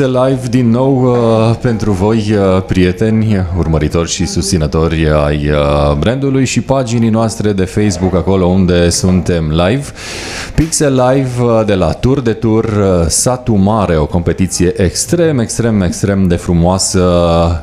Pixel 0.00 0.22
Live 0.26 0.48
din 0.48 0.70
nou 0.70 1.02
uh, 1.02 1.56
pentru 1.60 1.92
voi, 1.92 2.16
uh, 2.16 2.62
prieteni, 2.62 3.46
urmăritori 3.58 4.10
și 4.10 4.26
susținători 4.26 5.10
ai 5.10 5.50
uh, 5.50 5.96
brandului 5.98 6.44
și 6.44 6.60
paginii 6.60 7.08
noastre 7.08 7.52
de 7.52 7.64
Facebook, 7.64 8.14
acolo 8.14 8.46
unde 8.46 8.88
suntem 8.88 9.48
live. 9.48 9.84
Pixel 10.54 10.94
Live 11.08 11.42
uh, 11.42 11.62
de 11.66 11.74
la 11.74 11.92
Tur 11.92 12.20
de 12.20 12.32
Tur 12.32 12.64
uh, 12.64 13.06
Satu 13.08 13.54
Mare, 13.54 13.96
o 13.96 14.06
competiție 14.06 14.82
extrem, 14.82 15.38
extrem, 15.38 15.80
extrem 15.80 16.28
de 16.28 16.36
frumoasă 16.36 17.04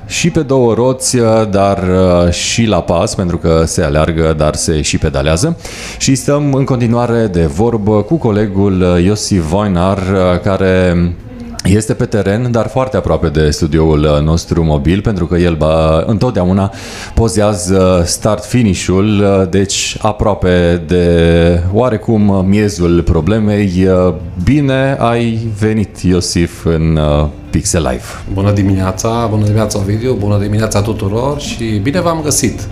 și 0.05 0.29
pe 0.29 0.41
două 0.41 0.73
roți, 0.73 1.17
uh, 1.17 1.49
dar 1.49 1.77
uh, 1.77 2.31
și 2.31 2.65
la 2.65 2.81
pas, 2.81 3.15
pentru 3.15 3.37
că 3.37 3.63
se 3.65 3.81
aleargă, 3.83 4.33
dar 4.37 4.55
se 4.55 4.81
și 4.81 4.97
pedalează. 4.97 5.57
Și 5.97 6.15
stăm 6.15 6.53
în 6.53 6.63
continuare 6.63 7.27
de 7.31 7.45
vorbă 7.45 8.01
cu 8.01 8.15
colegul 8.15 8.81
uh, 8.81 9.03
Iosif 9.03 9.49
Voinar, 9.49 9.97
uh, 9.97 10.39
care 10.43 10.95
este 11.63 11.93
pe 11.93 12.05
teren, 12.05 12.51
dar 12.51 12.67
foarte 12.67 12.97
aproape 12.97 13.27
de 13.27 13.49
studioul 13.49 14.03
uh, 14.03 14.23
nostru 14.23 14.63
mobil, 14.63 15.01
pentru 15.01 15.25
că 15.25 15.35
el 15.35 15.55
ba, 15.55 16.03
întotdeauna 16.05 16.71
pozează 17.13 18.03
start-finish-ul, 18.05 19.19
uh, 19.19 19.49
deci 19.49 19.97
aproape 20.01 20.83
de 20.87 21.63
oarecum 21.73 22.45
miezul 22.45 23.01
problemei. 23.01 23.87
Uh, 23.87 24.13
Bine 24.43 24.97
ai 24.99 25.51
venit, 25.59 25.97
Iosif, 25.97 26.65
în 26.65 26.95
uh, 26.95 27.27
Pixel 27.49 27.81
Live. 27.81 28.03
Bună 28.33 28.51
dimineața, 28.51 29.27
bună 29.29 29.43
dimineața 29.43 29.79
Ovidiu, 29.79 30.13
bună 30.13 30.37
dimineața 30.37 30.81
tuturor 30.81 31.39
și 31.39 31.63
bine 31.63 32.01
v-am 32.01 32.21
găsit 32.23 32.67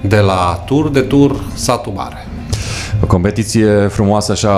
de 0.00 0.18
la 0.18 0.62
Tur 0.66 0.90
de 0.90 1.00
Tur 1.00 1.40
Satu 1.54 1.92
Mare. 1.96 2.29
O 3.02 3.06
competiție 3.06 3.66
frumoasă, 3.88 4.32
așa 4.32 4.50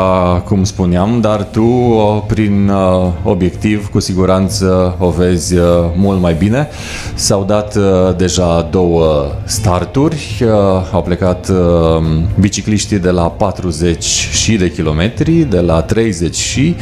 cum 0.47 0.65
spuneam, 0.65 1.21
dar 1.21 1.43
tu, 1.43 1.65
o, 1.65 2.25
prin 2.27 2.69
uh, 2.69 3.09
obiectiv, 3.25 3.89
cu 3.91 4.01
siguranță 4.01 4.97
o 4.99 5.11
vezi 5.11 5.57
uh, 5.57 5.65
mult 5.97 6.21
mai 6.21 6.35
bine. 6.35 6.69
S-au 7.15 7.45
dat 7.45 7.77
uh, 7.77 8.17
deja 8.17 8.69
două 8.71 9.27
starturi, 9.45 10.43
uh, 10.43 10.49
au 10.93 11.03
plecat 11.03 11.49
uh, 11.49 12.05
bicicliștii 12.41 12.99
de 12.99 13.11
la 13.11 13.23
40 13.23 14.05
și 14.05 14.57
de 14.57 14.71
kilometri, 14.71 15.33
de 15.33 15.61
la 15.61 15.83
30 15.83 16.37
și, 16.37 16.77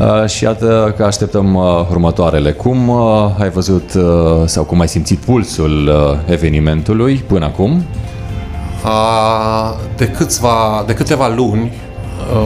uh, 0.00 0.28
și 0.28 0.44
iată 0.44 0.94
că 0.96 1.04
așteptăm 1.04 1.54
uh, 1.54 1.62
următoarele. 1.90 2.52
Cum 2.52 2.88
uh, 2.88 2.96
ai 3.38 3.50
văzut 3.50 3.94
uh, 3.94 4.02
sau 4.44 4.64
cum 4.64 4.80
ai 4.80 4.88
simțit 4.88 5.18
pulsul 5.18 5.88
uh, 5.88 6.32
evenimentului 6.32 7.24
până 7.26 7.44
acum? 7.44 7.82
A, 8.82 9.76
De, 9.96 10.08
câțiva, 10.08 10.84
de 10.86 10.94
câteva 10.94 11.28
luni 11.28 11.72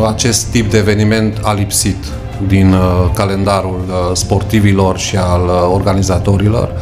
a, 0.03 0.09
acest 0.09 0.47
tip 0.47 0.70
de 0.70 0.78
eveniment 0.78 1.39
a 1.42 1.53
lipsit 1.53 2.05
din 2.47 2.73
a, 2.75 3.11
calendarul 3.14 3.84
a, 3.91 4.14
sportivilor 4.14 4.98
și 4.98 5.17
al 5.17 5.48
a, 5.48 5.67
organizatorilor. 5.67 6.73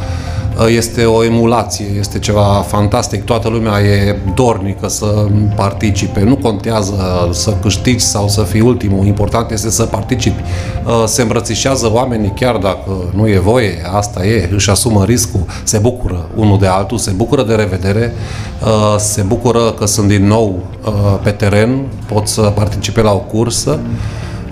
A, 0.59 0.67
Este 0.67 1.05
o 1.05 1.23
emulație, 1.23 1.85
este 1.99 2.19
ceva 2.19 2.65
fantastic, 2.67 3.23
toată 3.23 3.49
lumea 3.49 3.79
e 3.79 4.17
dornică 4.35 4.87
să 4.87 5.25
participe, 5.55 6.23
nu 6.23 6.35
contează 6.35 7.29
să 7.31 7.53
câștigi 7.61 8.03
sau 8.03 8.27
să 8.27 8.41
fii 8.41 8.61
ultimul, 8.61 9.05
important 9.05 9.51
este 9.51 9.69
să 9.69 9.83
participi. 9.83 10.41
A, 10.83 11.05
Se 11.05 11.21
îmbrățișează 11.21 11.91
oamenii 11.93 12.33
chiar 12.35 12.57
dacă 12.57 12.91
nu 13.15 13.27
e 13.27 13.39
voie, 13.39 13.81
asta 13.93 14.25
e, 14.25 14.49
își 14.53 14.69
asumă 14.69 15.03
riscul, 15.03 15.45
se 15.63 15.77
bucură 15.77 16.29
unul 16.35 16.59
de 16.59 16.67
altul, 16.67 16.97
se 16.97 17.11
bucură 17.11 17.43
de 17.43 17.53
revedere, 17.53 18.13
uh, 18.61 18.95
se 18.97 19.21
bucură 19.21 19.71
că 19.71 19.85
sunt 19.85 20.07
din 20.07 20.27
nou 20.27 20.59
uh, 20.85 20.91
pe 21.23 21.29
teren, 21.29 21.85
pot 22.05 22.27
să 22.27 22.41
participe 22.41 23.01
la 23.01 23.11
o 23.11 23.17
cursă. 23.19 23.79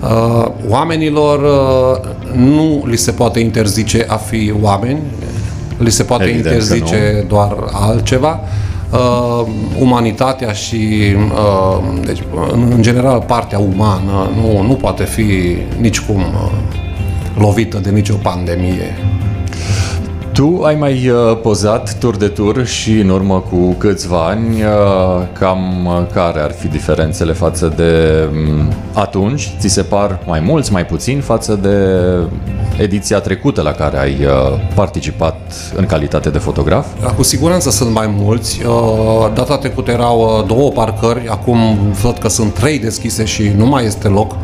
Uh, 0.02 0.46
Oamenilor 0.68 1.38
uh, 1.42 2.10
nu 2.36 2.82
li 2.86 2.96
se 2.96 3.10
poate 3.10 3.40
interzice 3.40 4.06
a 4.08 4.16
fi 4.16 4.54
oameni, 4.62 5.00
li 5.78 5.90
se 5.90 6.02
poate 6.02 6.24
Evident 6.24 6.44
că 6.44 6.50
interzice 6.50 7.24
doar 7.28 7.56
altceva. 7.72 8.40
Uh, 8.92 9.46
umanitatea 9.78 10.52
și, 10.52 11.14
uh, 11.32 11.78
deci, 12.04 12.22
în, 12.52 12.72
în 12.74 12.82
general, 12.82 13.24
partea 13.26 13.58
umană 13.58 14.30
nu, 14.40 14.62
nu 14.62 14.74
poate 14.74 15.04
fi 15.04 15.56
nicicum 15.80 16.16
uh, 16.16 16.50
lovită 17.38 17.78
de 17.78 17.90
nicio 17.90 18.14
pandemie. 18.14 18.96
Tu 20.38 20.60
ai 20.64 20.74
mai 20.74 21.08
uh, 21.08 21.38
pozat 21.42 21.98
tur 21.98 22.16
de 22.16 22.28
tur 22.28 22.64
și 22.66 22.92
în 22.92 23.08
urmă 23.08 23.44
cu 23.50 23.72
câțiva 23.72 24.26
ani, 24.26 24.62
uh, 24.62 25.26
cam 25.32 25.86
uh, 25.86 26.06
care 26.12 26.40
ar 26.40 26.50
fi 26.50 26.68
diferențele 26.68 27.32
față 27.32 27.72
de 27.76 28.24
um, 28.32 28.72
atunci? 28.92 29.52
Ți 29.58 29.68
se 29.68 29.82
par 29.82 30.20
mai 30.26 30.40
mulți, 30.40 30.72
mai 30.72 30.86
puțini 30.86 31.20
față 31.20 31.58
de 31.62 31.76
ediția 32.78 33.18
trecută 33.20 33.62
la 33.62 33.70
care 33.72 33.98
ai 33.98 34.16
uh, 34.24 34.60
participat 34.74 35.52
în 35.76 35.86
calitate 35.86 36.28
de 36.30 36.38
fotograf? 36.38 36.86
Da, 37.02 37.06
Cu 37.08 37.22
siguranță 37.22 37.70
sunt 37.70 37.94
mai 37.94 38.14
mulți. 38.18 38.60
Uh, 38.66 39.30
Data 39.34 39.56
trecută 39.56 39.90
erau 39.90 40.20
uh, 40.20 40.46
două 40.46 40.70
parcări, 40.70 41.28
acum 41.28 41.58
văd 42.02 42.18
că 42.18 42.28
sunt 42.28 42.52
trei 42.54 42.78
deschise 42.78 43.24
și 43.24 43.52
nu 43.56 43.66
mai 43.66 43.84
este 43.84 44.08
loc. 44.08 44.36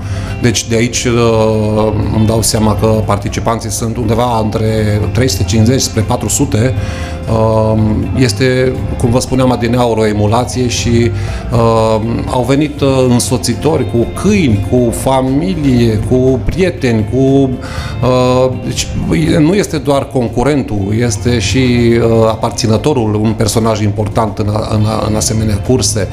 Deci 0.43 0.69
de 0.69 0.75
aici 0.77 1.05
uh, 1.05 1.93
îmi 2.17 2.27
dau 2.27 2.43
seama 2.43 2.77
că 2.81 2.87
participanții 2.87 3.71
sunt 3.71 3.97
undeva 3.97 4.39
între 4.43 5.01
350 5.13 5.81
spre 5.81 6.01
400. 6.01 6.75
Uh, 7.31 7.79
Este, 8.17 8.73
cum 8.99 9.11
vă 9.11 9.21
spuneam 9.21 9.51
adineauri, 9.53 10.01
o 10.01 10.07
emulație 10.07 10.69
și 10.69 11.11
uh, 11.53 12.01
au 12.31 12.43
venit 12.49 12.81
uh, 12.81 13.07
însoțitori 13.09 13.91
cu 13.91 14.07
câini, 14.23 14.67
cu 14.71 14.91
familie, 14.91 15.95
cu 16.11 16.41
prieteni, 16.45 17.05
cu... 17.13 17.19
uh, 18.03 18.24
Deci 18.65 18.87
nu 19.39 19.55
este 19.55 19.77
doar 19.79 20.07
concurentul, 20.07 20.95
este 20.99 21.39
și 21.39 21.59
uh, 21.59 22.29
aparținătorul, 22.29 23.15
un 23.15 23.33
personaj 23.33 23.83
important 23.83 24.39
în, 24.39 24.49
a, 24.49 24.69
în, 24.75 24.85
a, 24.87 25.05
în 25.09 25.15
asemenea 25.15 25.57
curse, 25.57 26.09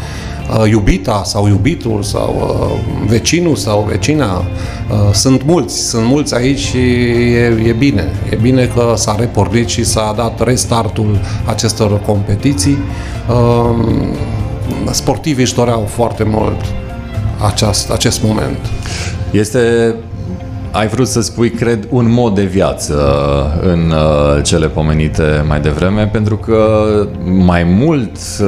uh, 0.59 0.69
iubita 0.69 1.21
sau 1.25 1.47
iubitul 1.47 2.03
sau 2.03 2.35
uh, 2.39 3.09
vecinul 3.09 3.55
sau 3.55 3.87
vecina. 3.89 4.37
Uh, 4.37 5.13
sunt 5.13 5.43
mulți, 5.45 5.87
sunt 5.87 6.05
mulți 6.05 6.35
aici 6.35 6.59
și 6.59 6.77
e, 6.77 7.63
e 7.67 7.75
bine. 7.77 8.11
E 8.31 8.35
bine 8.35 8.65
că 8.75 8.93
s-a 8.95 9.15
repornit 9.19 9.67
și 9.67 9.83
s-a 9.83 10.13
dat 10.15 10.43
restartul 10.43 11.19
acestor 11.45 12.01
competiții. 12.01 12.77
Uh, 13.29 13.75
sportivii 14.91 15.43
își 15.43 15.55
doreau 15.55 15.87
foarte 15.89 16.23
mult 16.23 16.61
aceast, 17.45 17.91
acest 17.91 18.23
moment. 18.23 18.59
Este, 19.31 19.95
ai 20.71 20.87
vrut 20.87 21.07
să 21.07 21.21
spui, 21.21 21.49
cred, 21.49 21.87
un 21.89 22.11
mod 22.11 22.35
de 22.35 22.43
viață 22.43 22.95
în 23.61 23.91
uh, 23.91 24.43
cele 24.43 24.67
pomenite 24.67 25.43
mai 25.47 25.61
devreme, 25.61 26.07
pentru 26.07 26.37
că 26.37 26.67
mai 27.23 27.63
mult, 27.63 28.17
uh, 28.41 28.47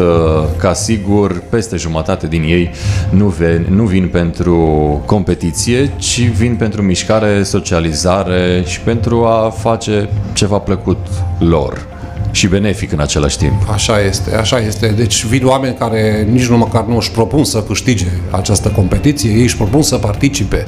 ca 0.57 0.73
sigur, 0.73 1.43
peste 1.49 1.75
jumătate 1.75 2.27
din 2.27 2.43
ei 2.43 2.71
nu, 3.09 3.27
ve- 3.27 3.65
nu 3.69 3.83
vin 3.83 4.07
pentru 4.07 4.57
competiție, 5.05 5.91
ci 5.97 6.27
vin 6.27 6.55
pentru 6.55 6.81
mișcare, 6.81 7.43
socializare 7.43 8.63
și 8.65 8.79
pentru 8.79 9.25
a 9.25 9.53
face 9.57 10.09
ceva 10.33 10.57
plăcut 10.57 11.07
lor 11.39 11.92
și 12.33 12.47
benefic 12.47 12.91
în 12.91 12.99
același 12.99 13.37
timp. 13.37 13.69
Așa 13.71 14.01
este, 14.01 14.35
așa 14.35 14.57
este. 14.57 14.87
Deci 14.87 15.25
vin 15.25 15.45
oameni 15.45 15.75
care 15.75 16.27
nici 16.31 16.45
nu 16.47 16.57
măcar 16.57 16.85
nu 16.85 16.95
își 16.97 17.11
propun 17.11 17.43
să 17.43 17.63
câștige 17.63 18.07
această 18.29 18.69
competiție, 18.69 19.31
ei 19.31 19.41
își 19.41 19.57
propun 19.57 19.81
să 19.81 19.95
participe. 19.95 20.65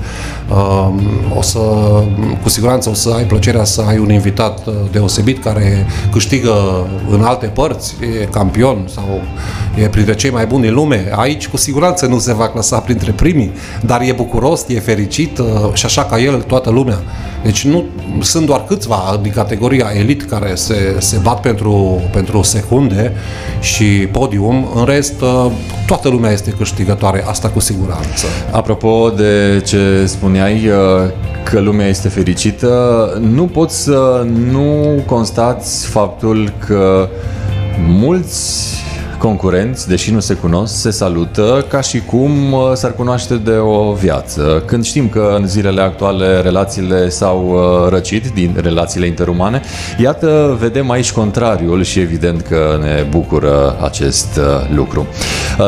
Um, 0.49 1.01
O 1.37 1.41
să, 1.41 1.59
cu 2.41 2.49
siguranță 2.49 2.89
o 2.89 2.93
să 2.93 3.13
ai 3.17 3.23
plăcerea 3.23 3.63
să 3.63 3.83
ai 3.87 3.97
un 3.97 4.11
invitat 4.11 4.67
uh, 4.67 4.73
deosebit 4.91 5.43
care 5.43 5.85
câștigă 6.11 6.53
în 7.09 7.23
alte 7.23 7.45
părți, 7.45 7.95
e 8.21 8.25
campion 8.25 8.87
sau 8.93 9.21
e 9.75 9.87
printre 9.87 10.15
cei 10.15 10.29
mai 10.31 10.45
buni 10.45 10.63
din 10.63 10.73
lume. 10.73 11.07
Aici 11.15 11.47
cu 11.47 11.57
siguranță 11.57 12.05
nu 12.05 12.19
se 12.19 12.33
va 12.33 12.49
clasa 12.49 12.79
printre 12.79 13.11
primii, 13.11 13.51
dar 13.81 14.01
e 14.01 14.11
bucuros, 14.11 14.65
e 14.67 14.79
fericit 14.79 15.37
uh, 15.37 15.45
și 15.73 15.85
așa 15.85 16.03
ca 16.05 16.19
el 16.19 16.41
toată 16.41 16.69
lumea. 16.69 16.99
Deci 17.43 17.65
nu 17.65 17.83
sunt 18.21 18.45
doar 18.45 18.63
câțiva 18.63 19.19
din 19.21 19.31
categoria 19.31 19.91
elit 19.97 20.23
care 20.23 20.55
se, 20.55 20.95
se 20.99 21.17
bat 21.23 21.41
pentru, 21.41 22.01
pentru 22.11 22.41
secunde 22.41 23.13
și 23.59 23.85
podium, 24.11 24.67
în 24.75 24.85
rest 24.85 25.21
uh, 25.21 25.51
toată 25.87 26.09
lumea 26.09 26.31
este 26.31 26.51
câștigătoare, 26.51 27.23
asta 27.27 27.49
cu 27.49 27.59
siguranță. 27.59 28.25
Apropo 28.51 29.09
de 29.09 29.61
ce 29.65 30.05
spuneai 30.05 30.67
uh, 30.67 31.09
că 31.43 31.59
lumea 31.59 31.87
este 31.87 32.07
fericită, 32.07 33.09
nu 33.21 33.43
poți 33.43 33.83
să 33.83 34.27
nu 34.51 35.03
constați 35.05 35.87
faptul 35.87 36.53
că 36.65 37.09
mulți 37.87 38.65
concurenți, 39.25 39.87
deși 39.87 40.11
nu 40.11 40.19
se 40.19 40.33
cunosc, 40.33 40.73
se 40.81 40.91
salută 40.91 41.65
ca 41.69 41.81
și 41.81 42.01
cum 42.01 42.51
uh, 42.51 42.71
s-ar 42.73 42.93
cunoaște 42.93 43.35
de 43.35 43.51
o 43.51 43.93
viață. 43.93 44.63
Când 44.65 44.83
știm 44.83 45.09
că 45.09 45.35
în 45.39 45.47
zilele 45.47 45.81
actuale 45.81 46.41
relațiile 46.41 47.09
s-au 47.09 47.49
uh, 47.49 47.89
răcit 47.89 48.27
din 48.33 48.57
relațiile 48.61 49.05
interumane, 49.05 49.61
iată, 49.97 50.57
vedem 50.59 50.89
aici 50.89 51.11
contrariul 51.11 51.83
și 51.83 51.99
evident 51.99 52.41
că 52.41 52.77
ne 52.81 53.05
bucură 53.09 53.77
acest 53.81 54.37
uh, 54.37 54.75
lucru. 54.75 55.07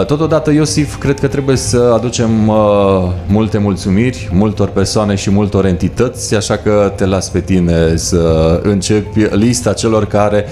Totodată, 0.08 0.52
Iosif, 0.52 0.98
cred 0.98 1.20
că 1.20 1.28
trebuie 1.28 1.56
să 1.56 1.92
aducem 1.96 2.30
multe 3.28 3.58
mulțumiri 3.58 4.30
multor 4.32 4.70
persoane 4.70 5.16
și 5.16 5.30
multor 5.30 5.66
entități, 5.66 6.36
așa 6.36 6.58
că 6.58 6.94
te 6.96 7.06
las 7.06 7.30
pe 7.30 7.40
tine 7.40 7.96
să 7.96 8.60
începi 8.64 9.20
lista 9.32 9.74
celor 9.74 10.06
care 10.06 10.46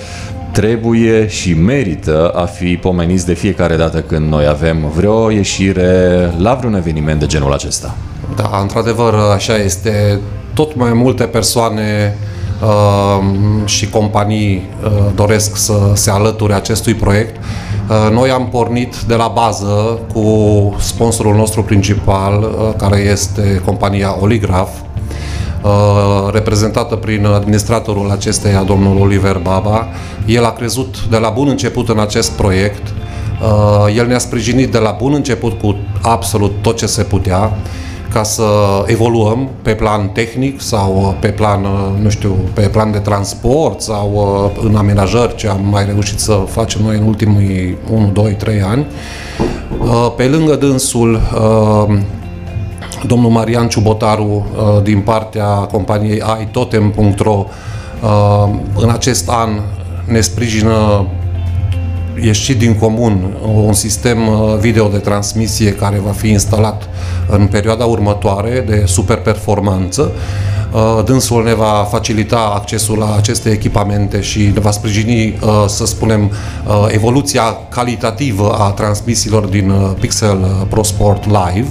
trebuie 0.55 1.27
și 1.27 1.53
merită 1.53 2.29
a 2.29 2.45
fi 2.45 2.75
pomeniți 2.75 3.25
de 3.25 3.33
fiecare 3.33 3.75
dată 3.75 3.99
când 4.01 4.29
noi 4.29 4.47
avem 4.47 4.91
vreo 4.95 5.29
ieșire 5.29 6.31
la 6.37 6.53
vreun 6.53 6.75
eveniment 6.75 7.19
de 7.19 7.25
genul 7.25 7.53
acesta. 7.53 7.95
Da, 8.35 8.59
într-adevăr, 8.61 9.13
așa 9.13 9.55
este. 9.55 10.19
Tot 10.53 10.75
mai 10.75 10.93
multe 10.93 11.23
persoane 11.23 12.17
uh, 12.61 13.25
și 13.65 13.89
companii 13.89 14.69
uh, 14.83 14.91
doresc 15.15 15.55
să 15.55 15.73
se 15.93 16.09
alăture 16.09 16.53
acestui 16.53 16.93
proiect. 16.93 17.35
Uh, 17.35 18.11
noi 18.11 18.29
am 18.29 18.47
pornit 18.51 18.95
de 19.07 19.15
la 19.15 19.31
bază 19.33 19.99
cu 20.13 20.29
sponsorul 20.79 21.35
nostru 21.35 21.63
principal, 21.63 22.41
uh, 22.41 22.73
care 22.77 22.97
este 22.97 23.61
compania 23.65 24.17
Oligraf, 24.21 24.69
Uh, 24.69 24.94
reprezentată 26.31 26.95
prin 26.95 27.25
administratorul 27.25 28.11
acesteia, 28.11 28.63
domnul 28.63 29.01
Oliver 29.01 29.37
Baba. 29.43 29.87
El 30.25 30.45
a 30.45 30.51
crezut 30.51 31.05
de 31.09 31.17
la 31.17 31.29
bun 31.29 31.47
început 31.47 31.89
în 31.89 31.99
acest 31.99 32.31
proiect. 32.31 32.93
Uh, 33.41 33.95
el 33.97 34.07
ne-a 34.07 34.17
sprijinit 34.17 34.71
de 34.71 34.77
la 34.77 34.95
bun 34.99 35.13
început 35.13 35.59
cu 35.59 35.75
absolut 36.01 36.51
tot 36.61 36.77
ce 36.77 36.85
se 36.85 37.03
putea 37.03 37.57
ca 38.13 38.23
să 38.23 38.43
evoluăm 38.85 39.49
pe 39.61 39.73
plan 39.73 40.07
tehnic 40.07 40.61
sau 40.61 41.15
pe 41.19 41.27
plan, 41.27 41.63
uh, 41.63 42.01
nu 42.01 42.09
știu, 42.09 42.35
pe 42.53 42.61
plan 42.61 42.91
de 42.91 42.97
transport 42.97 43.81
sau 43.81 44.51
în 44.63 44.75
amenajări, 44.75 45.35
ce 45.35 45.47
am 45.47 45.67
mai 45.69 45.85
reușit 45.85 46.19
să 46.19 46.43
facem 46.47 46.81
noi 46.83 46.97
în 46.97 47.03
ultimii 47.07 47.77
1, 47.91 48.09
2, 48.13 48.31
3 48.33 48.61
ani. 48.61 48.85
Pe 50.15 50.23
lângă 50.23 50.55
dânsul, 50.55 51.19
domnul 53.07 53.29
Marian 53.29 53.67
Ciubotaru 53.67 54.23
uh, 54.23 54.83
din 54.83 54.99
partea 54.99 55.47
companiei 55.47 56.21
aitotem.ro 56.21 57.45
uh, 58.01 58.49
în 58.75 58.89
acest 58.89 59.29
an 59.29 59.49
ne 60.05 60.21
sprijină 60.21 61.07
ieșit 62.21 62.57
din 62.57 62.75
comun 62.75 63.33
un 63.65 63.73
sistem 63.73 64.27
uh, 64.27 64.57
video 64.59 64.87
de 64.87 64.97
transmisie 64.97 65.73
care 65.73 66.01
va 66.05 66.11
fi 66.11 66.29
instalat 66.29 66.89
în 67.29 67.47
perioada 67.47 67.85
următoare 67.85 68.63
de 68.67 68.83
super 68.85 69.17
performanță. 69.17 70.11
Dânsul 71.05 71.43
ne 71.43 71.53
va 71.53 71.87
facilita 71.89 72.51
accesul 72.55 72.97
la 72.97 73.15
aceste 73.15 73.49
echipamente 73.49 74.21
și 74.21 74.39
ne 74.39 74.59
va 74.59 74.71
sprijini, 74.71 75.39
să 75.67 75.85
spunem, 75.85 76.31
evoluția 76.87 77.43
calitativă 77.69 78.51
a 78.59 78.69
transmisiilor 78.69 79.45
din 79.45 79.73
Pixel 79.99 80.65
Pro 80.69 80.83
Sport 80.83 81.25
Live 81.25 81.69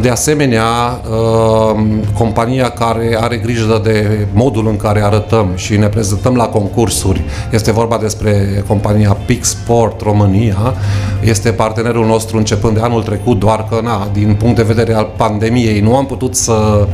de 0.00 0.08
asemenea, 0.08 1.00
uh, 1.10 1.80
compania 2.18 2.70
care 2.70 3.18
are 3.20 3.36
grijă 3.36 3.80
de 3.82 4.26
modul 4.32 4.66
în 4.66 4.76
care 4.76 5.02
arătăm 5.02 5.52
și 5.54 5.76
ne 5.76 5.86
prezentăm 5.86 6.34
la 6.34 6.44
concursuri, 6.44 7.24
este 7.52 7.72
vorba 7.72 7.98
despre 7.98 8.64
compania 8.66 9.16
Pix 9.26 9.48
Sport 9.48 10.00
România, 10.00 10.74
este 11.24 11.50
partenerul 11.50 12.06
nostru 12.06 12.36
începând 12.36 12.76
de 12.76 12.82
anul 12.82 13.02
trecut, 13.02 13.38
doar 13.38 13.66
că, 13.70 13.80
na, 13.82 14.08
din 14.12 14.34
punct 14.38 14.56
de 14.56 14.62
vedere 14.62 14.94
al 14.94 15.10
pandemiei, 15.16 15.80
nu 15.80 15.96
am 15.96 16.06
putut 16.06 16.34
să, 16.34 16.86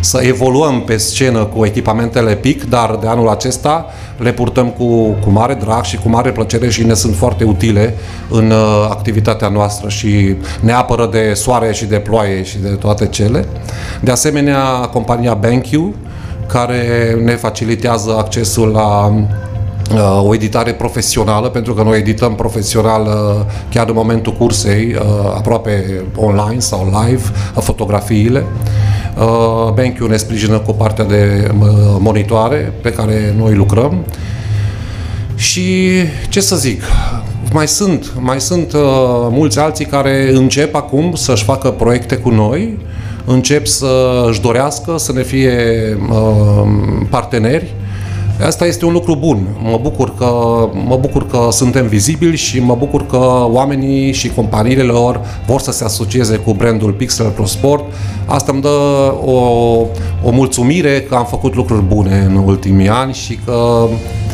să 0.00 0.20
evoluăm 0.22 0.80
pe 0.80 0.96
scenă 0.96 1.44
cu 1.44 1.64
echipamentele 1.64 2.34
PIC, 2.34 2.68
dar 2.68 2.96
de 3.00 3.06
anul 3.06 3.28
acesta 3.28 3.86
le 4.16 4.32
purtăm 4.32 4.68
cu, 4.68 4.84
cu 5.24 5.30
mare 5.30 5.54
drag 5.54 5.84
și 5.84 5.96
cu 5.96 6.08
mare 6.08 6.30
plăcere 6.30 6.68
și 6.68 6.86
ne 6.86 6.94
sunt 6.94 7.16
foarte 7.16 7.44
utile 7.44 7.94
în 8.30 8.50
uh, 8.50 8.86
activitatea 8.90 9.48
noastră 9.48 9.88
și 9.88 10.36
ne 10.60 10.72
apără 10.72 11.08
de 11.12 11.32
soare 11.34 11.72
și 11.72 11.84
de 11.84 11.96
ploaie 11.96 12.42
și 12.42 12.58
de 12.58 12.68
toate 12.68 13.06
cele. 13.06 13.44
De 14.00 14.10
asemenea, 14.10 14.62
compania 14.92 15.34
BenQ, 15.34 15.94
care 16.46 17.14
ne 17.24 17.36
facilitează 17.36 18.16
accesul 18.18 18.68
la 18.68 19.06
uh, 19.94 20.26
o 20.26 20.34
editare 20.34 20.72
profesională, 20.72 21.48
pentru 21.48 21.74
că 21.74 21.82
noi 21.82 21.98
edităm 21.98 22.34
profesional 22.34 23.02
uh, 23.02 23.44
chiar 23.70 23.88
în 23.88 23.94
momentul 23.94 24.32
cursei, 24.32 24.94
uh, 24.94 25.00
aproape 25.36 26.04
online 26.16 26.58
sau 26.58 27.04
live, 27.04 27.22
uh, 27.56 27.62
fotografiile. 27.62 28.44
Uh, 29.18 29.72
BenQ 29.74 29.98
ne 30.08 30.16
sprijină 30.16 30.58
cu 30.58 30.72
partea 30.72 31.04
de 31.04 31.50
uh, 31.60 31.66
monitoare 31.98 32.72
pe 32.82 32.92
care 32.92 33.34
noi 33.36 33.54
lucrăm. 33.54 34.04
Și 35.34 35.88
ce 36.28 36.40
să 36.40 36.56
zic, 36.56 36.82
mai 37.52 37.68
sunt, 37.68 38.12
mai 38.20 38.40
sunt 38.40 38.72
uh, 38.72 38.80
mulți 39.30 39.58
alții 39.58 39.84
care 39.84 40.30
încep 40.32 40.74
acum 40.74 41.14
să-și 41.14 41.44
facă 41.44 41.70
proiecte 41.70 42.16
cu 42.16 42.30
noi, 42.30 42.78
încep 43.24 43.66
să-și 43.66 44.40
dorească 44.40 44.94
să 44.98 45.12
ne 45.12 45.22
fie 45.22 45.56
uh, 46.10 46.68
parteneri. 47.10 47.74
Asta 48.46 48.66
este 48.66 48.84
un 48.84 48.92
lucru 48.92 49.16
bun. 49.16 49.46
Mă 49.62 49.78
bucur, 49.82 50.14
că, 50.14 50.24
mă 50.86 50.96
bucur 51.00 51.26
că 51.26 51.48
suntem 51.50 51.86
vizibili 51.86 52.36
și 52.36 52.60
mă 52.60 52.74
bucur 52.74 53.06
că 53.06 53.46
oamenii 53.50 54.12
și 54.12 54.28
companiile 54.28 54.82
lor 54.82 55.20
vor 55.46 55.60
să 55.60 55.72
se 55.72 55.84
asocieze 55.84 56.36
cu 56.36 56.52
brandul 56.52 56.92
Pixel 56.92 57.30
Pro 57.30 57.44
Sport. 57.44 57.84
Asta 58.26 58.52
îmi 58.52 58.62
dă 58.62 58.68
o, 59.24 59.40
o 60.24 60.30
mulțumire 60.30 61.00
că 61.00 61.14
am 61.14 61.24
făcut 61.24 61.54
lucruri 61.54 61.82
bune 61.82 62.24
în 62.28 62.36
ultimii 62.36 62.88
ani 62.88 63.12
și 63.12 63.38
că 63.44 63.88
Uh, 63.88 64.27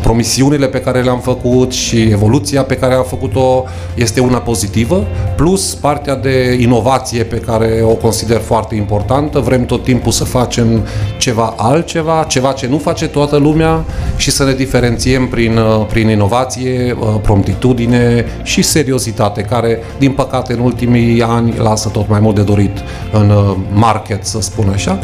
promisiunile 0.00 0.66
pe 0.66 0.80
care 0.80 1.02
le-am 1.02 1.20
făcut 1.20 1.72
și 1.72 2.00
evoluția 2.00 2.62
pe 2.62 2.76
care 2.76 2.94
am 2.94 3.04
făcut-o 3.04 3.64
este 3.94 4.20
una 4.20 4.38
pozitivă, 4.38 5.06
plus 5.36 5.74
partea 5.74 6.16
de 6.16 6.56
inovație 6.60 7.22
pe 7.22 7.36
care 7.36 7.80
o 7.82 7.94
consider 7.94 8.40
foarte 8.40 8.74
importantă. 8.74 9.38
Vrem 9.38 9.64
tot 9.64 9.84
timpul 9.84 10.12
să 10.12 10.24
facem 10.24 10.86
ceva 11.18 11.54
altceva, 11.56 12.24
ceva 12.28 12.52
ce 12.52 12.66
nu 12.66 12.78
face 12.78 13.06
toată 13.06 13.36
lumea 13.36 13.84
și 14.16 14.30
să 14.30 14.44
ne 14.44 14.52
diferențiem 14.52 15.28
prin, 15.28 15.56
uh, 15.56 15.86
prin 15.88 16.08
inovație, 16.08 16.96
uh, 17.00 17.06
promptitudine 17.22 18.24
și 18.42 18.62
seriozitate, 18.62 19.40
care, 19.40 19.78
din 19.98 20.12
păcate, 20.12 20.52
în 20.52 20.58
ultimii 20.58 21.22
ani 21.22 21.54
lasă 21.56 21.88
tot 21.88 22.08
mai 22.08 22.20
mult 22.20 22.34
de 22.34 22.42
dorit 22.42 22.78
în 23.12 23.32
market, 23.72 24.24
să 24.24 24.40
spun 24.40 24.68
așa. 24.72 24.98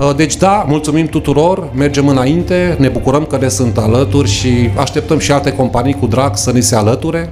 Uh, 0.00 0.14
deci 0.16 0.36
da, 0.36 0.64
mulțumim 0.68 1.06
tuturor, 1.06 1.70
mergem 1.74 2.08
înainte, 2.08 2.76
ne 2.78 2.88
bucurăm 2.88 3.24
că 3.24 3.38
ne 3.40 3.48
sunt 3.48 3.78
alături 3.78 4.28
și 4.28 4.70
așteptăm 4.76 5.18
și 5.18 5.32
alte 5.32 5.52
companii 5.52 5.94
cu 5.94 6.06
drag 6.06 6.36
să 6.36 6.50
ni 6.50 6.60
se 6.60 6.76
alăture. 6.76 7.30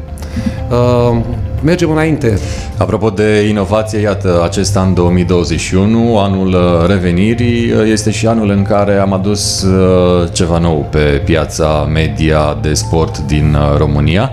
Uh, 1.56 1.62
mergem 1.62 1.90
înainte. 1.90 2.38
Apropo 2.78 3.10
de 3.10 3.46
inovație, 3.48 3.98
iată, 3.98 4.42
acest 4.44 4.76
an 4.76 4.94
2021, 4.94 6.18
anul 6.18 6.48
uh, 6.48 6.86
revenirii, 6.86 7.72
uh, 7.72 7.90
este 7.90 8.10
și 8.10 8.26
anul 8.26 8.50
în 8.50 8.62
care 8.62 8.96
am 8.96 9.12
adus 9.12 9.62
uh, 9.62 10.28
ceva 10.32 10.58
nou 10.58 10.88
pe 10.90 11.22
piața 11.24 11.88
media 11.92 12.58
de 12.62 12.74
sport 12.74 13.18
din 13.18 13.56
România, 13.76 14.30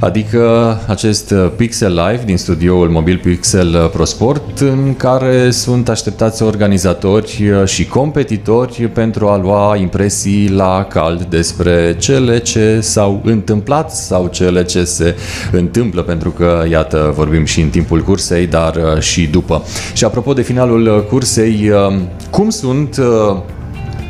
adică 0.00 0.78
acest 0.86 1.34
Pixel 1.56 1.92
Live 1.92 2.22
din 2.24 2.36
studioul 2.36 2.88
mobil 2.88 3.18
Pixel 3.18 3.90
Pro 3.92 4.04
Sport, 4.04 4.60
în 4.60 4.94
care 4.96 5.50
sunt 5.50 5.88
așteptați 5.88 6.42
organizatori 6.42 7.42
și 7.64 7.86
competitori 7.86 8.90
pentru 8.92 9.28
a 9.28 9.36
lua 9.36 9.76
impresii 9.76 10.50
la 10.50 10.86
cald 10.88 11.22
despre 11.22 11.96
cele 11.98 12.38
ce 12.38 12.80
s-au 12.80 13.20
întâmplat 13.24 13.92
sau 13.92 14.26
cele 14.26 14.64
ce 14.64 14.84
se 14.84 15.14
întâmplă, 15.52 16.02
pentru 16.02 16.30
că 16.30 16.63
iată, 16.70 17.12
vorbim 17.16 17.44
și 17.44 17.60
în 17.60 17.68
timpul 17.68 18.02
cursei, 18.02 18.46
dar 18.46 18.76
uh, 18.76 19.00
și 19.00 19.26
după. 19.26 19.62
Și 19.92 20.04
apropo 20.04 20.32
de 20.32 20.42
finalul 20.42 20.86
uh, 20.86 21.02
cursei, 21.08 21.70
uh, 21.70 21.96
cum 22.30 22.50
sunt 22.50 22.96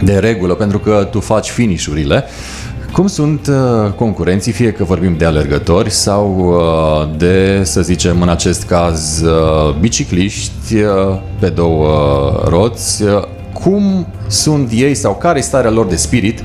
de 0.03 0.19
regulă, 0.19 0.55
pentru 0.55 0.79
că 0.79 1.09
tu 1.11 1.21
faci 1.21 1.51
finishurile, 1.51 2.25
cum 2.93 3.07
sunt 3.07 3.51
concurenții, 3.97 4.53
fie 4.53 4.73
că 4.73 4.85
vorbim 4.85 5.17
de 5.17 5.25
alergători 5.25 5.91
sau 5.91 6.57
de, 7.17 7.61
să 7.63 7.83
zicem, 7.83 8.23
în 8.23 8.29
acest 8.29 8.65
caz, 8.65 9.25
bicicliști 9.81 10.75
pe 11.39 11.49
două 11.49 11.89
roți, 12.49 13.05
cum 13.53 14.07
sunt 14.27 14.71
ei 14.73 14.95
sau 14.95 15.15
care 15.15 15.39
e 15.39 15.43
starea 15.43 15.71
lor 15.71 15.87
de 15.87 15.97
spirit 15.97 16.43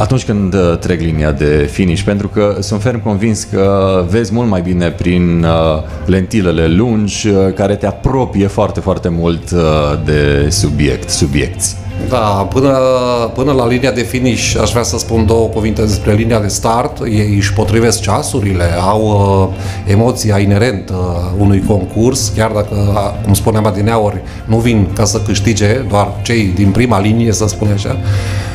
atunci 0.00 0.24
când 0.24 0.54
uh, 0.54 0.78
trec 0.78 1.00
linia 1.00 1.32
de 1.32 1.68
finish, 1.72 2.02
pentru 2.02 2.28
că 2.28 2.56
sunt 2.60 2.82
ferm 2.82 3.02
convins 3.02 3.42
că 3.42 4.04
vezi 4.08 4.32
mult 4.32 4.48
mai 4.48 4.60
bine 4.60 4.90
prin 4.90 5.44
uh, 5.44 5.82
lentilele 6.06 6.66
lungi 6.66 7.28
uh, 7.28 7.52
care 7.54 7.74
te 7.74 7.86
apropie 7.86 8.46
foarte, 8.46 8.80
foarte 8.80 9.08
mult 9.08 9.50
de 10.04 10.46
subiect, 10.50 11.08
subiecti. 11.08 11.66
Da, 12.08 12.18
până, 12.52 12.78
până 13.34 13.52
la 13.52 13.66
linia 13.66 13.90
de 13.90 14.00
finish 14.00 14.56
aș 14.60 14.70
vrea 14.70 14.82
să 14.82 14.98
spun 14.98 15.26
două 15.26 15.46
cuvinte 15.46 15.82
despre 15.82 16.14
linia 16.14 16.40
de 16.40 16.48
start. 16.48 16.98
Ei 17.04 17.34
își 17.36 17.52
potrivesc 17.52 18.00
ceasurile, 18.00 18.64
au 18.80 19.02
uh, 19.02 19.92
emoția 19.92 20.38
inerentă 20.38 20.94
unui 21.38 21.62
concurs, 21.66 22.32
chiar 22.36 22.50
dacă, 22.50 22.76
cum 23.24 23.34
spuneam 23.34 23.66
adineauri, 23.66 24.22
nu 24.44 24.56
vin 24.56 24.86
ca 24.94 25.04
să 25.04 25.20
câștige, 25.20 25.84
doar 25.88 26.08
cei 26.22 26.52
din 26.54 26.70
prima 26.70 27.00
linie, 27.00 27.32
să 27.32 27.46
spun 27.46 27.68
așa, 27.74 27.90
uh, 27.90 28.49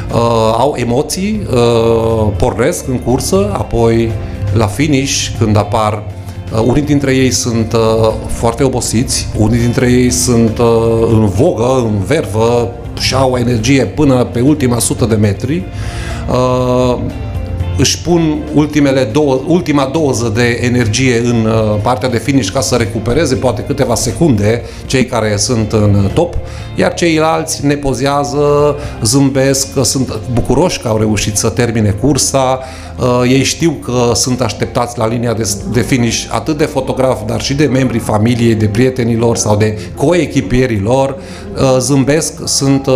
au 0.57 0.75
emoții, 0.77 1.47
uh, 1.53 2.27
pornesc 2.37 2.87
în 2.87 2.99
cursă, 2.99 3.49
apoi 3.53 4.11
la 4.53 4.65
finish, 4.65 5.27
când 5.39 5.57
apar 5.57 6.03
Uh, 6.53 6.61
unii 6.65 6.81
dintre 6.81 7.15
ei 7.15 7.31
sunt 7.31 7.73
uh, 7.73 8.13
foarte 8.27 8.63
obosiți, 8.63 9.27
unii 9.37 9.59
dintre 9.59 9.91
ei 9.91 10.09
sunt 10.09 10.57
uh, 10.57 11.07
în 11.09 11.25
vogă, 11.25 11.83
în 11.85 12.03
vervă 12.05 12.71
și 12.99 13.15
au 13.15 13.35
energie 13.37 13.85
până 13.85 14.23
pe 14.23 14.39
ultima 14.39 14.79
sută 14.79 15.05
de 15.05 15.15
metri. 15.15 15.63
Uh, 16.29 16.97
își 17.77 18.01
pun 18.01 18.37
ultimele 18.53 19.03
două, 19.03 19.41
ultima 19.47 19.89
doză 19.93 20.31
de 20.35 20.59
energie 20.61 21.19
în 21.19 21.45
uh, 21.45 21.79
partea 21.81 22.09
de 22.09 22.17
finish 22.17 22.51
ca 22.51 22.61
să 22.61 22.75
recupereze 22.75 23.35
poate 23.35 23.61
câteva 23.61 23.95
secunde 23.95 24.61
cei 24.85 25.05
care 25.05 25.35
sunt 25.37 25.71
în 25.71 26.09
top, 26.13 26.37
iar 26.75 26.93
ceilalți 26.93 27.65
ne 27.65 27.75
pozează, 27.75 28.75
zâmbesc, 29.03 29.73
că 29.73 29.83
sunt 29.83 30.19
bucuroși 30.33 30.79
că 30.79 30.87
au 30.87 30.97
reușit 30.97 31.37
să 31.37 31.49
termine 31.49 31.89
cursa, 31.89 32.59
uh, 32.99 33.31
ei 33.31 33.43
știu 33.43 33.71
că 33.71 34.11
sunt 34.13 34.41
așteptați 34.41 34.97
la 34.97 35.07
linia 35.07 35.33
de, 35.33 35.49
de 35.71 35.81
finish 35.81 36.25
atât 36.29 36.57
de 36.57 36.65
fotograf, 36.65 37.25
dar 37.25 37.41
și 37.41 37.53
de 37.53 37.65
membrii 37.65 37.99
familiei, 37.99 38.55
de 38.55 38.65
prietenilor 38.65 39.37
sau 39.37 39.55
de 39.55 39.79
coechipierii 39.95 40.79
lor, 40.79 41.15
uh, 41.55 41.77
zâmbesc, 41.79 42.47
sunt, 42.47 42.87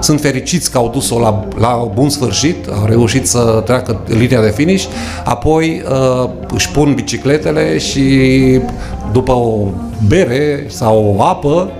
sunt 0.00 0.20
fericiți 0.20 0.70
că 0.70 0.78
au 0.78 0.90
dus-o 0.94 1.18
la, 1.18 1.48
la 1.58 1.90
bun 1.94 2.08
sfârșit, 2.08 2.66
au 2.80 2.86
reușit 2.86 3.28
să 3.28 3.62
treacă 3.64 3.97
linia 4.06 4.40
de 4.40 4.52
finish, 4.56 4.84
apoi 5.24 5.82
uh, 5.90 6.28
își 6.54 6.70
pun 6.70 6.94
bicicletele 6.94 7.78
și 7.78 8.60
după 9.12 9.32
o 9.32 9.68
bere 10.06 10.64
sau 10.68 11.14
o 11.18 11.22
apă 11.22 11.70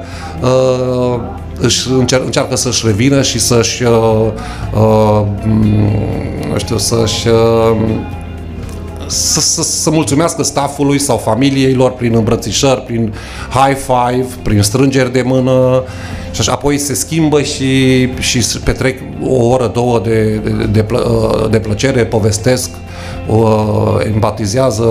uh, 0.42 1.20
își 1.60 1.88
încer- 1.88 2.24
încearcă 2.24 2.56
să-și 2.56 2.86
revină 2.86 3.22
și 3.22 3.38
să-și 3.38 3.82
uh, 3.82 4.26
uh, 4.74 5.22
nu 6.52 6.58
știu, 6.58 6.78
să-și 6.78 7.28
uh, 7.28 7.76
să, 9.08 9.40
să, 9.40 9.62
să 9.62 9.90
mulțumească 9.90 10.42
staffului 10.42 10.98
sau 10.98 11.16
familiei 11.16 11.74
lor 11.74 11.90
prin 11.92 12.14
îmbrățișări, 12.14 12.80
prin 12.80 13.14
high 13.50 13.76
five, 13.76 14.26
prin 14.42 14.62
strângeri 14.62 15.12
de 15.12 15.22
mână. 15.22 15.82
Și 16.32 16.40
așa, 16.40 16.52
apoi 16.52 16.78
se 16.78 16.94
schimbă 16.94 17.42
și, 17.42 18.08
și 18.18 18.42
petrec 18.64 19.00
o 19.22 19.44
oră, 19.44 19.70
două 19.74 20.00
de, 20.04 20.34
de, 20.34 20.50
de, 20.70 20.82
plă, 20.82 21.48
de 21.50 21.58
plăcere, 21.58 22.04
povestesc 22.04 22.70
empatizează, 24.06 24.86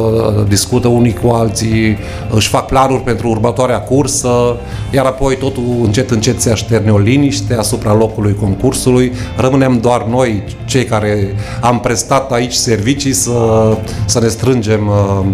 discută 0.47 0.87
unii 0.87 1.13
cu 1.13 1.27
alții, 1.27 1.97
își 2.29 2.47
fac 2.47 2.65
planuri 2.65 3.01
pentru 3.01 3.29
următoarea 3.29 3.79
cursă, 3.79 4.55
iar 4.91 5.05
apoi 5.05 5.37
totul 5.37 5.63
încet 5.83 6.11
încet 6.11 6.41
se 6.41 6.51
așterne 6.51 6.91
o 6.91 6.97
liniște 6.97 7.53
asupra 7.53 7.93
locului 7.93 8.35
concursului. 8.39 9.11
Rămânem 9.37 9.79
doar 9.79 10.03
noi, 10.03 10.43
cei 10.65 10.83
care 10.83 11.35
am 11.61 11.79
prestat 11.79 12.31
aici 12.31 12.53
servicii, 12.53 13.13
să, 13.13 13.31
să 14.05 14.19
ne 14.19 14.27
strângem 14.27 14.87
uh, 14.87 15.25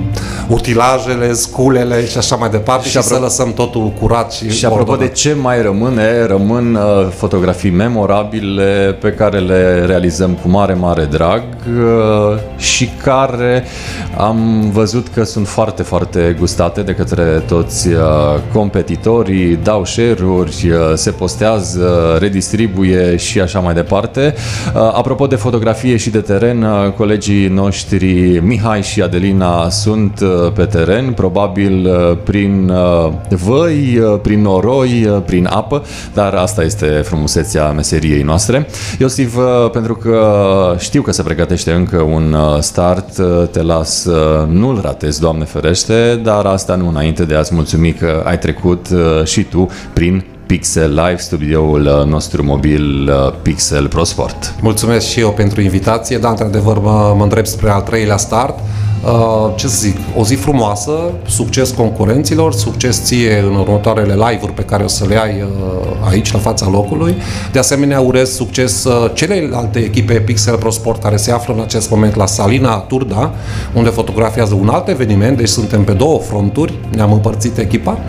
utilajele, 0.48 1.34
sculele 1.34 2.06
și 2.06 2.18
așa 2.18 2.36
mai 2.36 2.50
departe 2.50 2.88
și, 2.88 2.98
și 2.98 3.02
să 3.02 3.18
lăsăm 3.22 3.54
totul 3.54 3.94
curat 4.00 4.32
și 4.32 4.50
Și 4.50 4.66
apropo 4.66 4.96
de 4.96 5.08
ce 5.08 5.36
mai 5.42 5.62
rămâne, 5.62 6.26
rămân 6.26 6.76
uh, 6.76 7.08
fotografii 7.16 7.70
memorabile 7.70 8.98
pe 9.02 9.12
care 9.12 9.40
le 9.40 9.86
realizăm 9.86 10.38
cu 10.42 10.50
mare, 10.50 10.74
mare 10.74 11.04
drag 11.04 11.44
uh, 11.68 12.40
și 12.64 12.90
care 13.04 13.64
am 14.18 14.70
văzut 14.72 15.08
că 15.08 15.24
sunt 15.24 15.48
foarte, 15.48 15.84
foarte 15.84 16.36
gustate 16.40 16.82
de 16.82 16.94
către 16.94 17.44
toți 17.48 17.88
uh, 17.88 18.00
competitorii, 18.54 19.56
dau 19.56 19.86
share-uri, 19.86 20.70
uh, 20.70 20.78
se 20.96 21.12
postează, 21.12 22.18
redistribuie 22.20 23.16
și 23.16 23.40
așa 23.40 23.60
mai 23.60 23.74
departe. 23.74 24.34
Uh, 24.76 24.82
apropo 24.82 25.28
de 25.28 25.36
fotografie 25.36 25.98
și 25.98 26.10
de 26.10 26.20
teren, 26.20 26.66
colegii 26.98 27.48
noștri 27.48 28.40
Mihai 28.40 28.82
și 28.82 29.02
Adelina 29.02 29.70
sunt 29.70 30.22
pe 30.54 30.66
teren, 30.66 31.12
probabil 31.12 31.90
prin 32.24 32.72
văi, 33.30 34.02
prin 34.22 34.42
noroi, 34.42 35.22
prin 35.26 35.46
apă, 35.46 35.84
dar 36.14 36.34
asta 36.34 36.64
este 36.64 36.86
frumusețea 36.86 37.72
meseriei 37.72 38.22
noastre. 38.22 38.68
Iosif, 39.00 39.38
pentru 39.72 39.96
că 39.96 40.36
știu 40.80 41.02
că 41.02 41.12
se 41.12 41.24
pregătește 41.24 41.72
încă 41.72 41.98
un 41.98 42.36
start, 42.62 43.22
te 43.52 43.62
las 43.62 44.08
nu-l 44.48 44.80
ratezi, 44.82 45.20
Doamne 45.20 45.44
ferește, 45.44 46.20
dar 46.24 46.46
asta 46.46 46.76
nu 46.76 46.88
înainte 46.88 47.26
de 47.26 47.36
a-ți 47.36 47.54
mulțumi 47.54 47.94
că 47.94 48.24
ai 48.26 48.40
trecut 48.40 48.88
uh, 48.90 49.26
și 49.26 49.44
tu 49.44 49.70
prin 49.94 50.26
Pixel 50.46 50.90
Live, 50.90 51.18
studioul 51.18 51.86
uh, 51.86 52.06
nostru 52.06 52.44
mobil 52.44 53.10
uh, 53.10 53.34
Pixel 53.42 53.88
Pro 53.88 54.04
Sport. 54.04 54.54
Mulțumesc 54.62 55.08
și 55.08 55.20
eu 55.20 55.32
pentru 55.32 55.62
invitație, 55.62 56.18
dar 56.18 56.32
într-adevăr 56.32 56.80
mă, 56.80 57.14
mă 57.18 57.24
îndrept 57.24 57.48
spre 57.48 57.70
al 57.70 57.82
treilea 57.82 58.18
start. 58.18 58.60
Uh, 59.06 59.52
ce 59.56 59.68
să 59.68 59.78
zic, 59.80 59.98
o 60.18 60.24
zi 60.24 60.36
frumoasă, 60.36 60.92
succes 61.28 61.72
concurenților, 61.72 62.54
succes 62.54 63.04
ție 63.04 63.44
în 63.48 63.56
următoarele 63.56 64.14
live-uri 64.14 64.52
pe 64.54 64.62
care 64.62 64.84
o 64.84 64.88
să 64.88 65.06
le 65.08 65.22
ai 65.22 65.42
uh, 65.42 66.10
aici, 66.10 66.32
la 66.32 66.40
fața 66.40 66.70
locului. 66.70 67.16
De 67.52 67.60
asemenea, 67.60 68.00
urez 68.00 68.36
succes 68.36 68.84
uh, 68.84 69.12
celelalte 69.14 69.80
echipe 69.80 70.14
Pixel 70.14 70.58
Pro 70.58 70.70
Sport 70.70 71.02
care 71.02 71.16
se 71.16 71.32
află 71.32 71.54
în 71.54 71.62
acest 71.62 71.90
moment 71.90 72.16
la 72.16 72.26
Salina 72.26 72.76
Turda, 72.76 73.34
unde 73.74 73.90
fotografiază 73.90 74.58
un 74.60 74.70
alt 74.70 74.88
eveniment, 74.88 75.38
deci 75.38 75.48
suntem 75.48 75.84
pe 75.84 75.92
două 75.92 76.20
fronturi, 76.20 76.74
ne-am 76.96 77.14
împărțit 77.14 77.58
echipa. 77.58 78.00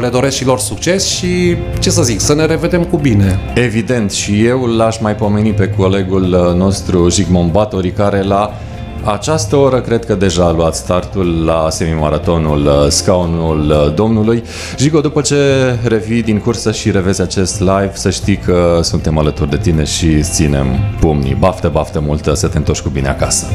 Le 0.00 0.08
doresc 0.08 0.36
și 0.36 0.44
lor 0.44 0.58
succes 0.58 1.06
și, 1.06 1.56
ce 1.78 1.90
să 1.90 2.02
zic, 2.02 2.20
să 2.20 2.34
ne 2.34 2.46
revedem 2.46 2.84
cu 2.84 2.96
bine. 2.96 3.38
Evident, 3.54 4.10
și 4.10 4.44
eu 4.44 4.64
l-aș 4.64 4.98
mai 5.00 5.14
pomeni 5.14 5.50
pe 5.50 5.68
colegul 5.76 6.54
nostru 6.56 7.08
Jigmon 7.08 7.48
Batori, 7.50 7.90
care 7.90 8.22
la 8.22 8.52
această 9.04 9.56
oră 9.56 9.80
cred 9.80 10.04
că 10.04 10.14
deja 10.14 10.44
a 10.44 10.50
luat 10.50 10.74
startul 10.74 11.44
la 11.44 11.70
semimaratonul 11.70 12.66
uh, 12.66 12.88
Scaunul 12.88 13.70
uh, 13.70 13.94
Domnului. 13.94 14.42
Jigo, 14.78 15.00
după 15.00 15.20
ce 15.20 15.36
revii 15.84 16.22
din 16.22 16.38
cursă 16.38 16.72
și 16.72 16.90
revezi 16.90 17.20
acest 17.20 17.60
live, 17.60 17.90
să 17.92 18.10
știi 18.10 18.36
că 18.36 18.80
suntem 18.82 19.18
alături 19.18 19.50
de 19.50 19.56
tine 19.56 19.84
și 19.84 20.22
ținem 20.22 20.66
pumnii. 21.00 21.34
Baftă, 21.34 21.68
baftă 21.68 22.00
multă 22.00 22.34
să 22.34 22.46
te 22.46 22.56
întorci 22.56 22.80
cu 22.80 22.88
bine 22.88 23.08
acasă. 23.08 23.46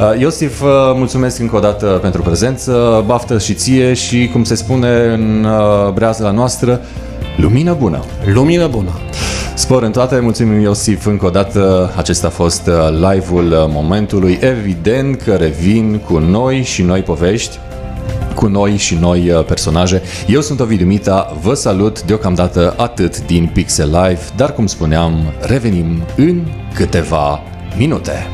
Uh, 0.00 0.20
Iosif, 0.20 0.62
mulțumesc 0.94 1.38
încă 1.40 1.56
o 1.56 1.60
dată 1.60 1.86
pentru 1.86 2.22
prezență, 2.22 3.02
baftă 3.06 3.38
și 3.38 3.54
ție 3.54 3.94
și, 3.94 4.28
cum 4.32 4.44
se 4.44 4.54
spune 4.54 4.88
în 5.12 5.46
breazla 5.94 6.30
noastră, 6.30 6.80
lumină 7.36 7.76
bună! 7.78 8.04
Lumină 8.32 8.66
bună! 8.66 8.90
Spor 9.56 9.82
în 9.82 9.92
toate, 9.92 10.20
mulțumim 10.20 10.60
Iosif 10.60 11.06
încă 11.06 11.26
o 11.26 11.30
dată, 11.30 11.92
acesta 11.96 12.26
a 12.26 12.30
fost 12.30 12.66
uh, 12.66 12.74
live-ul 12.90 13.52
uh, 13.52 13.64
momentului, 13.68 14.38
evident 14.40 15.22
că 15.22 15.34
revin 15.34 15.98
cu 15.98 16.18
noi 16.18 16.62
și 16.62 16.82
noi 16.82 17.00
povești, 17.00 17.58
cu 18.34 18.46
noi 18.46 18.76
și 18.76 18.94
noi 18.94 19.30
uh, 19.30 19.44
personaje. 19.44 20.02
Eu 20.26 20.40
sunt 20.40 20.60
Ovidiu 20.60 20.86
Mita, 20.86 21.36
vă 21.40 21.54
salut 21.54 22.02
deocamdată 22.02 22.74
atât 22.76 23.26
din 23.26 23.50
Pixel 23.52 23.88
Live, 23.88 24.20
dar 24.36 24.52
cum 24.52 24.66
spuneam, 24.66 25.32
revenim 25.40 26.02
în 26.16 26.42
câteva 26.74 27.42
minute. 27.76 28.26